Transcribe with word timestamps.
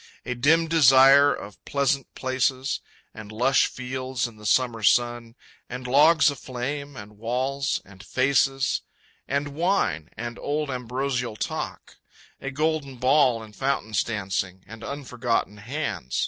A 0.25 0.33
dim 0.33 0.67
desire, 0.67 1.31
of 1.31 1.63
pleasant 1.63 2.15
places, 2.15 2.81
And 3.13 3.31
lush 3.31 3.67
fields 3.67 4.27
in 4.27 4.37
the 4.37 4.47
summer 4.47 4.81
sun, 4.81 5.35
And 5.69 5.85
logs 5.85 6.31
aflame, 6.31 6.97
and 6.97 7.19
walls, 7.19 7.83
and 7.85 8.01
faces, 8.03 8.81
And 9.27 9.49
wine, 9.49 10.09
and 10.17 10.39
old 10.39 10.71
ambrosial 10.71 11.35
talk, 11.35 11.97
A 12.39 12.49
golden 12.49 12.95
ball 12.97 13.43
in 13.43 13.53
fountains 13.53 14.03
dancing, 14.03 14.63
And 14.65 14.83
unforgotten 14.83 15.57
hands. 15.57 16.19